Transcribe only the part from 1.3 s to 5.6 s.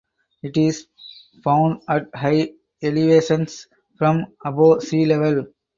found at high elevations from above sea level.